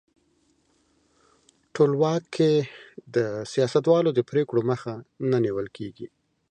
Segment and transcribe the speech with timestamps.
[1.75, 2.51] ټولواک کې
[3.15, 3.17] د
[3.51, 4.93] سیاستوالو د پرېکړو مخه
[5.31, 6.07] نه نیول کیږي.